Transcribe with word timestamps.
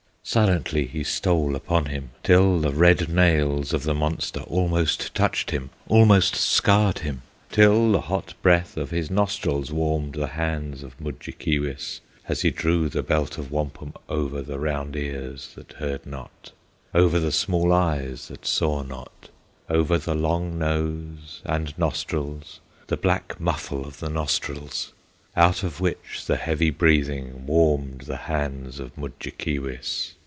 Silently 0.23 0.85
he 0.85 1.03
stole 1.03 1.55
upon 1.55 1.85
him 1.87 2.11
Till 2.23 2.59
the 2.59 2.71
red 2.71 3.09
nails 3.09 3.73
of 3.73 3.83
the 3.83 3.93
monster 3.93 4.41
Almost 4.41 5.13
touched 5.15 5.49
him, 5.51 5.71
almost 5.87 6.35
scared 6.35 6.99
him, 6.99 7.23
Till 7.49 7.91
the 7.91 8.01
hot 8.01 8.35
breath 8.41 8.77
of 8.77 8.91
his 8.91 9.09
nostrils 9.09 9.73
Warmed 9.73 10.13
the 10.13 10.27
hands 10.27 10.83
of 10.83 10.97
Mudjekeewis, 11.01 11.99
As 12.29 12.43
he 12.43 12.51
drew 12.51 12.87
the 12.87 13.03
Belt 13.03 13.39
of 13.39 13.51
Wampum 13.51 13.93
Over 14.07 14.41
the 14.43 14.59
round 14.59 14.95
ears, 14.95 15.51
that 15.55 15.73
heard 15.73 16.05
not, 16.05 16.51
Over 16.93 17.19
the 17.19 17.33
small 17.33 17.73
eyes, 17.73 18.27
that 18.29 18.45
saw 18.45 18.83
not, 18.83 19.29
Over 19.69 19.97
the 19.97 20.15
long 20.15 20.57
nose 20.57 21.41
and 21.45 21.77
nostrils, 21.79 22.61
The 22.87 22.95
black 22.95 23.37
muffle 23.39 23.83
of 23.85 23.99
the 23.99 24.09
nostrils, 24.09 24.93
Out 25.35 25.63
of 25.63 25.79
which 25.79 26.25
the 26.25 26.35
heavy 26.35 26.69
breathing 26.69 27.45
Warmed 27.47 28.01
the 28.01 28.17
hands 28.27 28.79
of 28.79 28.95
Mudjekeewis. 28.97 30.13